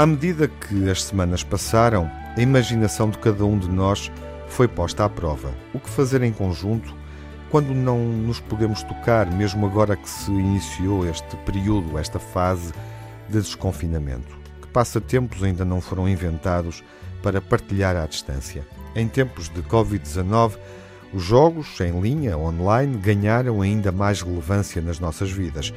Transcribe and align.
À 0.00 0.06
medida 0.06 0.48
que 0.48 0.88
as 0.88 1.02
semanas 1.02 1.44
passaram, 1.44 2.10
a 2.36 2.40
imaginação 2.40 3.10
de 3.10 3.18
cada 3.18 3.44
um 3.44 3.58
de 3.58 3.68
nós 3.68 4.10
foi 4.48 4.66
posta 4.66 5.04
à 5.04 5.08
prova. 5.10 5.52
O 5.74 5.78
que 5.78 5.90
fazer 5.90 6.22
em 6.22 6.32
conjunto 6.32 6.94
quando 7.50 7.74
não 7.74 7.98
nos 7.98 8.40
podemos 8.40 8.82
tocar, 8.82 9.30
mesmo 9.30 9.66
agora 9.66 9.96
que 9.96 10.08
se 10.08 10.30
iniciou 10.30 11.06
este 11.06 11.36
período, 11.44 11.98
esta 11.98 12.18
fase 12.18 12.72
de 13.28 13.40
desconfinamento? 13.40 14.38
Que 14.62 14.68
passatempos 14.68 15.42
ainda 15.42 15.66
não 15.66 15.82
foram 15.82 16.08
inventados 16.08 16.82
para 17.22 17.40
partilhar 17.40 17.94
à 17.94 18.06
distância? 18.06 18.66
Em 18.94 19.06
tempos 19.06 19.50
de 19.50 19.60
Covid-19, 19.62 20.52
os 21.12 21.22
jogos 21.22 21.80
em 21.80 22.00
linha, 22.00 22.38
online, 22.38 22.96
ganharam 22.96 23.60
ainda 23.60 23.90
mais 23.90 24.20
relevância 24.20 24.80
nas 24.80 25.00
nossas 25.00 25.30
vidas. 25.30 25.72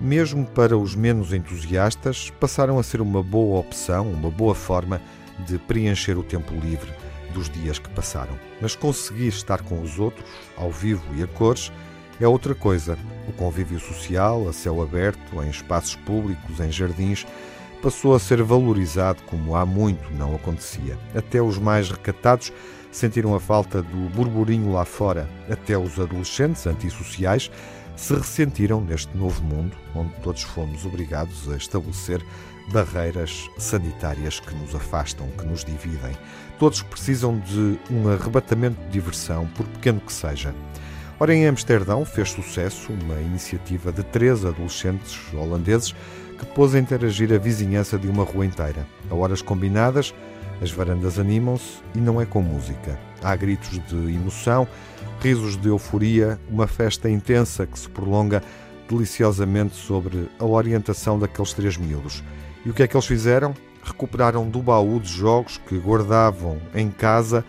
Mesmo 0.00 0.46
para 0.46 0.78
os 0.78 0.94
menos 0.94 1.32
entusiastas, 1.32 2.30
passaram 2.38 2.78
a 2.78 2.82
ser 2.82 3.00
uma 3.00 3.22
boa 3.22 3.58
opção, 3.58 4.10
uma 4.10 4.30
boa 4.30 4.54
forma 4.54 5.00
de 5.46 5.58
preencher 5.58 6.16
o 6.16 6.22
tempo 6.22 6.54
livre 6.54 6.92
dos 7.32 7.50
dias 7.50 7.78
que 7.78 7.88
passaram. 7.90 8.38
Mas 8.60 8.76
conseguir 8.76 9.28
estar 9.28 9.62
com 9.62 9.82
os 9.82 9.98
outros, 9.98 10.24
ao 10.56 10.70
vivo 10.70 11.04
e 11.16 11.22
a 11.22 11.26
cores, 11.26 11.72
é 12.20 12.26
outra 12.26 12.54
coisa. 12.54 12.96
O 13.28 13.32
convívio 13.32 13.78
social, 13.78 14.48
a 14.48 14.52
céu 14.52 14.80
aberto, 14.80 15.42
em 15.42 15.50
espaços 15.50 15.96
públicos, 15.96 16.60
em 16.60 16.70
jardins, 16.70 17.26
passou 17.78 18.14
a 18.14 18.18
ser 18.18 18.42
valorizado 18.42 19.22
como 19.24 19.56
há 19.56 19.64
muito 19.64 20.12
não 20.12 20.34
acontecia. 20.34 20.98
Até 21.14 21.40
os 21.40 21.58
mais 21.58 21.90
recatados 21.90 22.52
sentiram 22.90 23.34
a 23.34 23.40
falta 23.40 23.82
do 23.82 24.08
burburinho 24.10 24.72
lá 24.72 24.84
fora. 24.84 25.28
Até 25.50 25.76
os 25.76 25.98
adolescentes 25.98 26.66
antissociais 26.66 27.50
se 27.96 28.14
ressentiram 28.14 28.80
neste 28.80 29.16
novo 29.16 29.42
mundo 29.42 29.76
onde 29.94 30.12
todos 30.22 30.42
fomos 30.42 30.84
obrigados 30.86 31.48
a 31.50 31.56
estabelecer 31.56 32.24
barreiras 32.72 33.48
sanitárias 33.58 34.40
que 34.40 34.54
nos 34.54 34.74
afastam, 34.74 35.28
que 35.38 35.46
nos 35.46 35.64
dividem. 35.64 36.16
Todos 36.58 36.82
precisam 36.82 37.38
de 37.38 37.78
um 37.90 38.08
arrebatamento 38.08 38.80
de 38.82 38.90
diversão, 38.90 39.46
por 39.56 39.66
pequeno 39.66 40.00
que 40.00 40.12
seja. 40.12 40.54
Ora, 41.20 41.34
em 41.34 41.46
Amsterdão 41.48 42.04
fez 42.04 42.30
sucesso 42.30 42.92
uma 42.92 43.20
iniciativa 43.20 43.90
de 43.90 44.04
três 44.04 44.44
adolescentes 44.44 45.18
holandeses 45.32 45.94
que 46.38 46.46
pôs 46.46 46.74
a 46.74 46.78
interagir 46.78 47.32
a 47.32 47.38
vizinhança 47.38 47.98
de 47.98 48.08
uma 48.08 48.24
rua 48.24 48.46
inteira. 48.46 48.86
A 49.10 49.14
horas 49.14 49.42
combinadas, 49.42 50.14
as 50.62 50.70
varandas 50.70 51.18
animam-se 51.18 51.78
e 51.94 51.98
não 51.98 52.20
é 52.20 52.26
com 52.26 52.40
música. 52.40 52.98
Há 53.22 53.34
gritos 53.34 53.80
de 53.86 53.96
emoção, 54.14 54.66
risos 55.20 55.56
de 55.56 55.68
euforia, 55.68 56.38
uma 56.48 56.66
festa 56.66 57.10
intensa 57.10 57.66
que 57.66 57.78
se 57.78 57.88
prolonga 57.88 58.42
deliciosamente 58.88 59.76
sobre 59.76 60.28
a 60.38 60.44
orientação 60.44 61.18
daqueles 61.18 61.52
três 61.52 61.76
miúdos. 61.76 62.22
E 62.64 62.70
o 62.70 62.74
que 62.74 62.82
é 62.82 62.88
que 62.88 62.96
eles 62.96 63.06
fizeram? 63.06 63.54
Recuperaram 63.82 64.48
do 64.48 64.62
baú 64.62 64.98
de 65.00 65.08
jogos 65.08 65.58
que 65.68 65.78
guardavam 65.78 66.58
em 66.74 66.90
casa 66.90 67.44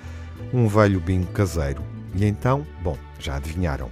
um 0.53 0.67
velho 0.67 0.99
bingo 0.99 1.31
caseiro. 1.31 1.83
E 2.15 2.25
então, 2.25 2.65
bom, 2.81 2.97
já 3.19 3.35
adivinharam. 3.35 3.89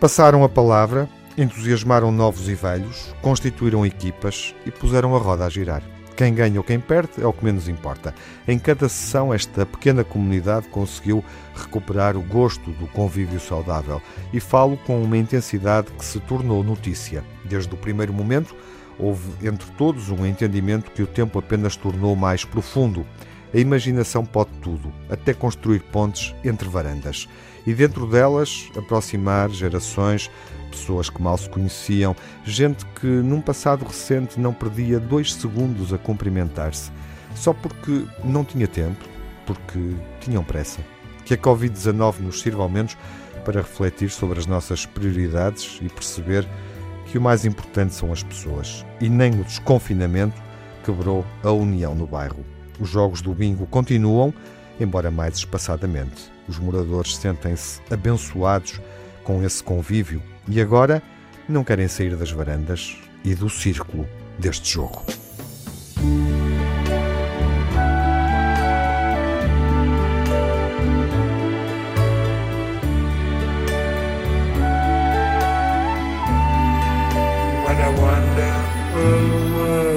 Passaram 0.00 0.44
a 0.44 0.48
palavra, 0.48 1.08
entusiasmaram 1.36 2.12
novos 2.12 2.48
e 2.48 2.54
velhos, 2.54 3.14
constituíram 3.20 3.84
equipas 3.84 4.54
e 4.64 4.70
puseram 4.70 5.14
a 5.16 5.18
roda 5.18 5.44
a 5.44 5.48
girar. 5.48 5.82
Quem 6.16 6.32
ganha 6.32 6.60
ou 6.60 6.64
quem 6.64 6.78
perde 6.78 7.20
é 7.20 7.26
o 7.26 7.32
que 7.32 7.44
menos 7.44 7.68
importa. 7.68 8.14
Em 8.46 8.56
cada 8.56 8.88
sessão, 8.88 9.34
esta 9.34 9.66
pequena 9.66 10.04
comunidade 10.04 10.68
conseguiu 10.68 11.24
recuperar 11.56 12.16
o 12.16 12.22
gosto 12.22 12.70
do 12.70 12.86
convívio 12.86 13.40
saudável 13.40 14.00
e 14.32 14.38
falo 14.38 14.76
com 14.76 15.02
uma 15.02 15.16
intensidade 15.16 15.90
que 15.90 16.04
se 16.04 16.20
tornou 16.20 16.62
notícia. 16.62 17.24
Desde 17.44 17.74
o 17.74 17.76
primeiro 17.76 18.12
momento, 18.12 18.54
houve 18.96 19.28
entre 19.44 19.68
todos 19.72 20.08
um 20.08 20.24
entendimento 20.24 20.92
que 20.92 21.02
o 21.02 21.06
tempo 21.06 21.36
apenas 21.36 21.74
tornou 21.74 22.14
mais 22.14 22.44
profundo. 22.44 23.04
A 23.52 23.58
imaginação 23.58 24.24
pode 24.24 24.50
tudo, 24.62 24.92
até 25.10 25.34
construir 25.34 25.80
pontes 25.80 26.32
entre 26.44 26.68
varandas. 26.68 27.28
E 27.66 27.72
dentro 27.72 28.06
delas, 28.06 28.68
aproximar 28.76 29.50
gerações, 29.50 30.30
pessoas 30.74 31.08
que 31.08 31.22
mal 31.22 31.38
se 31.38 31.48
conheciam, 31.48 32.14
gente 32.44 32.84
que 33.00 33.06
num 33.06 33.40
passado 33.40 33.84
recente 33.84 34.38
não 34.38 34.52
perdia 34.52 34.98
dois 34.98 35.32
segundos 35.32 35.92
a 35.92 35.98
cumprimentar-se, 35.98 36.90
só 37.34 37.52
porque 37.52 38.04
não 38.22 38.44
tinha 38.44 38.66
tempo, 38.66 39.04
porque 39.46 39.94
tinham 40.20 40.44
pressa. 40.44 40.80
Que 41.24 41.34
a 41.34 41.38
Covid-19 41.38 42.20
nos 42.20 42.40
sirva 42.40 42.62
ao 42.62 42.68
menos 42.68 42.96
para 43.44 43.60
refletir 43.60 44.10
sobre 44.10 44.38
as 44.38 44.46
nossas 44.46 44.84
prioridades 44.84 45.78
e 45.80 45.88
perceber 45.88 46.46
que 47.06 47.18
o 47.18 47.20
mais 47.20 47.44
importante 47.44 47.94
são 47.94 48.12
as 48.12 48.22
pessoas 48.22 48.84
e 49.00 49.08
nem 49.08 49.32
o 49.40 49.44
desconfinamento 49.44 50.42
quebrou 50.84 51.24
a 51.42 51.50
união 51.50 51.94
no 51.94 52.06
bairro. 52.06 52.44
Os 52.80 52.88
jogos 52.88 53.22
do 53.22 53.32
bingo 53.32 53.66
continuam, 53.66 54.34
embora 54.80 55.10
mais 55.10 55.36
espaçadamente. 55.36 56.30
Os 56.48 56.58
moradores 56.58 57.16
sentem-se 57.16 57.80
abençoados 57.90 58.80
com 59.24 59.42
esse 59.42 59.62
convívio 59.62 60.22
e 60.48 60.60
agora 60.60 61.02
não 61.48 61.64
querem 61.64 61.88
sair 61.88 62.14
das 62.14 62.30
varandas 62.30 62.96
e 63.24 63.34
do 63.34 63.48
círculo 63.48 64.06
deste 64.38 64.74
jogo. 64.74 65.02
What 77.64 77.80
a 77.80 77.90
wonderful 77.98 79.56
world. 79.56 79.93